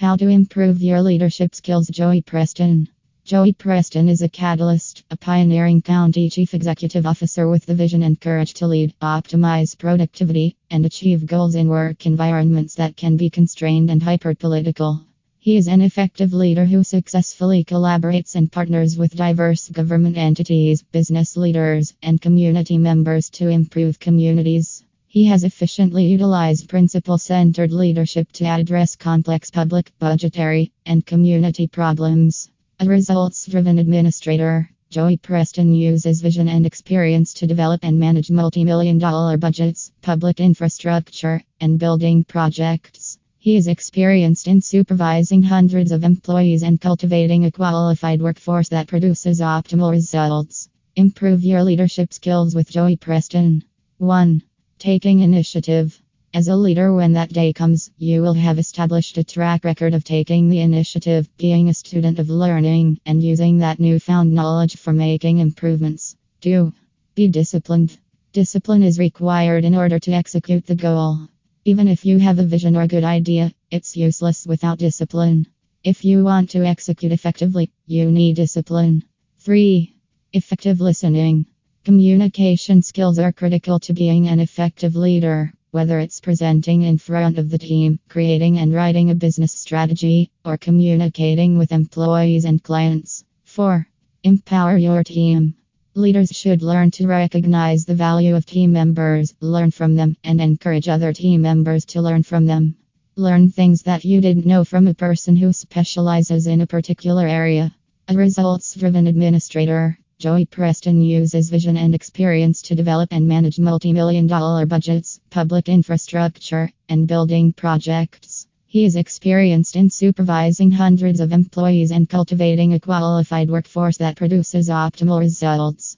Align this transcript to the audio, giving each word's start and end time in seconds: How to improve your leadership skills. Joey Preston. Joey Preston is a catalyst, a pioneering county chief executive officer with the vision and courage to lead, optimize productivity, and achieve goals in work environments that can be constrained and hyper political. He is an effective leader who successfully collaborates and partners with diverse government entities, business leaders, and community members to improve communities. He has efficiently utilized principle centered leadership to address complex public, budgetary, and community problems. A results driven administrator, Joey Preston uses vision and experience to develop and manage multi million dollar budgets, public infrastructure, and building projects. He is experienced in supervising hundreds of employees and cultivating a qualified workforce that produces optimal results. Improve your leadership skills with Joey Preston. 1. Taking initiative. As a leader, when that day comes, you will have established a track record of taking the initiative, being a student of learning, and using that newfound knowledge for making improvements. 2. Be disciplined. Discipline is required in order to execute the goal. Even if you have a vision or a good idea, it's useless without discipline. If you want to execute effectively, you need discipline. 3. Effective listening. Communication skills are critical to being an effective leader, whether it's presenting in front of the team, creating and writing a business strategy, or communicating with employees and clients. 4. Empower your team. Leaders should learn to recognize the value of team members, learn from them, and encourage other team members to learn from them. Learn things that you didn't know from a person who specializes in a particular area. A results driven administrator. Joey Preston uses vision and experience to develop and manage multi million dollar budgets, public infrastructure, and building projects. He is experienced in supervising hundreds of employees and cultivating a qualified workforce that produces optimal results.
How 0.00 0.16
to 0.16 0.28
improve 0.28 0.80
your 0.80 1.02
leadership 1.02 1.54
skills. 1.54 1.86
Joey 1.86 2.22
Preston. 2.22 2.88
Joey 3.22 3.52
Preston 3.52 4.08
is 4.08 4.22
a 4.22 4.30
catalyst, 4.30 5.04
a 5.10 5.16
pioneering 5.18 5.82
county 5.82 6.30
chief 6.30 6.54
executive 6.54 7.04
officer 7.04 7.50
with 7.50 7.66
the 7.66 7.74
vision 7.74 8.02
and 8.02 8.18
courage 8.18 8.54
to 8.54 8.66
lead, 8.66 8.94
optimize 9.02 9.76
productivity, 9.76 10.56
and 10.70 10.86
achieve 10.86 11.26
goals 11.26 11.54
in 11.54 11.68
work 11.68 12.06
environments 12.06 12.76
that 12.76 12.96
can 12.96 13.18
be 13.18 13.28
constrained 13.28 13.90
and 13.90 14.02
hyper 14.02 14.34
political. 14.34 15.02
He 15.38 15.58
is 15.58 15.68
an 15.68 15.82
effective 15.82 16.32
leader 16.32 16.64
who 16.64 16.82
successfully 16.82 17.62
collaborates 17.62 18.36
and 18.36 18.50
partners 18.50 18.96
with 18.96 19.14
diverse 19.14 19.68
government 19.68 20.16
entities, 20.16 20.82
business 20.82 21.36
leaders, 21.36 21.92
and 22.02 22.22
community 22.22 22.78
members 22.78 23.28
to 23.32 23.48
improve 23.48 24.00
communities. 24.00 24.79
He 25.12 25.24
has 25.24 25.42
efficiently 25.42 26.06
utilized 26.06 26.68
principle 26.68 27.18
centered 27.18 27.72
leadership 27.72 28.30
to 28.34 28.44
address 28.44 28.94
complex 28.94 29.50
public, 29.50 29.90
budgetary, 29.98 30.70
and 30.86 31.04
community 31.04 31.66
problems. 31.66 32.48
A 32.78 32.86
results 32.86 33.44
driven 33.46 33.80
administrator, 33.80 34.70
Joey 34.88 35.16
Preston 35.16 35.74
uses 35.74 36.20
vision 36.20 36.46
and 36.48 36.64
experience 36.64 37.34
to 37.34 37.48
develop 37.48 37.80
and 37.82 37.98
manage 37.98 38.30
multi 38.30 38.62
million 38.62 38.98
dollar 38.98 39.36
budgets, 39.36 39.90
public 40.00 40.38
infrastructure, 40.38 41.42
and 41.60 41.80
building 41.80 42.22
projects. 42.22 43.18
He 43.36 43.56
is 43.56 43.66
experienced 43.66 44.46
in 44.46 44.60
supervising 44.60 45.42
hundreds 45.42 45.90
of 45.90 46.04
employees 46.04 46.62
and 46.62 46.80
cultivating 46.80 47.46
a 47.46 47.50
qualified 47.50 48.22
workforce 48.22 48.68
that 48.68 48.86
produces 48.86 49.40
optimal 49.40 49.90
results. 49.90 50.68
Improve 50.94 51.42
your 51.42 51.64
leadership 51.64 52.12
skills 52.12 52.54
with 52.54 52.70
Joey 52.70 52.94
Preston. 52.94 53.64
1. 53.98 54.42
Taking 54.80 55.20
initiative. 55.20 56.00
As 56.32 56.48
a 56.48 56.56
leader, 56.56 56.94
when 56.94 57.12
that 57.12 57.30
day 57.30 57.52
comes, 57.52 57.90
you 57.98 58.22
will 58.22 58.32
have 58.32 58.58
established 58.58 59.18
a 59.18 59.22
track 59.22 59.62
record 59.62 59.92
of 59.92 60.04
taking 60.04 60.48
the 60.48 60.60
initiative, 60.60 61.28
being 61.36 61.68
a 61.68 61.74
student 61.74 62.18
of 62.18 62.30
learning, 62.30 62.98
and 63.04 63.22
using 63.22 63.58
that 63.58 63.78
newfound 63.78 64.32
knowledge 64.32 64.78
for 64.78 64.94
making 64.94 65.36
improvements. 65.36 66.16
2. 66.40 66.72
Be 67.14 67.28
disciplined. 67.28 67.98
Discipline 68.32 68.82
is 68.82 68.98
required 68.98 69.66
in 69.66 69.74
order 69.74 69.98
to 69.98 70.12
execute 70.12 70.64
the 70.64 70.76
goal. 70.76 71.28
Even 71.66 71.86
if 71.86 72.06
you 72.06 72.18
have 72.18 72.38
a 72.38 72.46
vision 72.46 72.74
or 72.74 72.80
a 72.80 72.88
good 72.88 73.04
idea, 73.04 73.52
it's 73.70 73.98
useless 73.98 74.46
without 74.46 74.78
discipline. 74.78 75.46
If 75.84 76.06
you 76.06 76.24
want 76.24 76.48
to 76.52 76.64
execute 76.64 77.12
effectively, 77.12 77.70
you 77.84 78.10
need 78.10 78.36
discipline. 78.36 79.04
3. 79.40 79.94
Effective 80.32 80.80
listening. 80.80 81.44
Communication 81.82 82.82
skills 82.82 83.18
are 83.18 83.32
critical 83.32 83.80
to 83.80 83.94
being 83.94 84.28
an 84.28 84.38
effective 84.38 84.96
leader, 84.96 85.50
whether 85.70 85.98
it's 85.98 86.20
presenting 86.20 86.82
in 86.82 86.98
front 86.98 87.38
of 87.38 87.48
the 87.48 87.56
team, 87.56 87.98
creating 88.06 88.58
and 88.58 88.74
writing 88.74 89.08
a 89.08 89.14
business 89.14 89.52
strategy, 89.52 90.30
or 90.44 90.58
communicating 90.58 91.56
with 91.56 91.72
employees 91.72 92.44
and 92.44 92.62
clients. 92.62 93.24
4. 93.44 93.88
Empower 94.24 94.76
your 94.76 95.02
team. 95.02 95.54
Leaders 95.94 96.28
should 96.28 96.60
learn 96.60 96.90
to 96.90 97.06
recognize 97.06 97.86
the 97.86 97.94
value 97.94 98.36
of 98.36 98.44
team 98.44 98.72
members, 98.72 99.34
learn 99.40 99.70
from 99.70 99.96
them, 99.96 100.18
and 100.22 100.38
encourage 100.38 100.86
other 100.86 101.14
team 101.14 101.40
members 101.40 101.86
to 101.86 102.02
learn 102.02 102.22
from 102.22 102.44
them. 102.44 102.76
Learn 103.16 103.50
things 103.50 103.84
that 103.84 104.04
you 104.04 104.20
didn't 104.20 104.44
know 104.44 104.64
from 104.64 104.86
a 104.86 104.92
person 104.92 105.34
who 105.34 105.50
specializes 105.50 106.46
in 106.46 106.60
a 106.60 106.66
particular 106.66 107.26
area. 107.26 107.74
A 108.08 108.14
results 108.14 108.74
driven 108.74 109.06
administrator. 109.06 109.98
Joey 110.20 110.44
Preston 110.44 111.00
uses 111.00 111.48
vision 111.48 111.78
and 111.78 111.94
experience 111.94 112.60
to 112.62 112.74
develop 112.74 113.08
and 113.10 113.26
manage 113.26 113.58
multi 113.58 113.94
million 113.94 114.26
dollar 114.26 114.66
budgets, 114.66 115.18
public 115.30 115.66
infrastructure, 115.66 116.70
and 116.90 117.08
building 117.08 117.54
projects. 117.54 118.46
He 118.66 118.84
is 118.84 118.96
experienced 118.96 119.76
in 119.76 119.88
supervising 119.88 120.72
hundreds 120.72 121.20
of 121.20 121.32
employees 121.32 121.90
and 121.90 122.06
cultivating 122.06 122.74
a 122.74 122.80
qualified 122.80 123.48
workforce 123.48 123.96
that 123.96 124.16
produces 124.16 124.68
optimal 124.68 125.20
results. 125.20 125.96